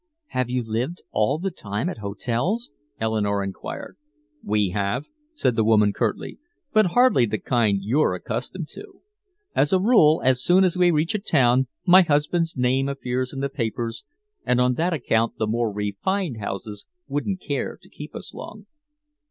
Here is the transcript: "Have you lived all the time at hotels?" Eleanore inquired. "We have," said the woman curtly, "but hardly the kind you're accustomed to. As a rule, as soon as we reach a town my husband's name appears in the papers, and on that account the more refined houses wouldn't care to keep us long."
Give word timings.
"Have 0.29 0.49
you 0.49 0.63
lived 0.65 1.03
all 1.11 1.37
the 1.37 1.51
time 1.51 1.87
at 1.87 1.99
hotels?" 1.99 2.71
Eleanore 2.99 3.43
inquired. 3.43 3.97
"We 4.43 4.69
have," 4.69 5.05
said 5.35 5.55
the 5.55 5.63
woman 5.63 5.93
curtly, 5.93 6.39
"but 6.73 6.87
hardly 6.97 7.27
the 7.27 7.37
kind 7.37 7.77
you're 7.79 8.15
accustomed 8.15 8.67
to. 8.69 9.01
As 9.53 9.71
a 9.71 9.79
rule, 9.79 10.19
as 10.25 10.41
soon 10.41 10.63
as 10.63 10.75
we 10.75 10.89
reach 10.89 11.13
a 11.13 11.19
town 11.19 11.67
my 11.85 12.01
husband's 12.01 12.57
name 12.57 12.89
appears 12.89 13.31
in 13.31 13.41
the 13.41 13.47
papers, 13.49 14.03
and 14.43 14.59
on 14.59 14.73
that 14.73 14.91
account 14.91 15.37
the 15.37 15.45
more 15.45 15.71
refined 15.71 16.37
houses 16.39 16.87
wouldn't 17.07 17.39
care 17.39 17.77
to 17.79 17.87
keep 17.87 18.15
us 18.15 18.33
long." 18.33 18.65